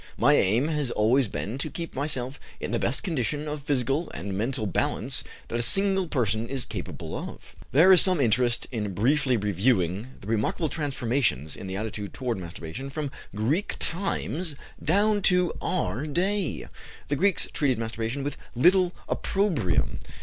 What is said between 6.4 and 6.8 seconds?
is